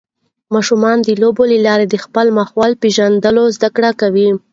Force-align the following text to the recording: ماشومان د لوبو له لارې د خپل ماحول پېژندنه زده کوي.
ماشومان 0.53 0.97
د 1.03 1.09
لوبو 1.21 1.43
له 1.51 1.57
لارې 1.67 1.85
د 1.89 1.95
خپل 2.03 2.25
ماحول 2.37 2.71
پېژندنه 2.81 3.41
زده 3.55 3.69
کوي. 4.01 4.29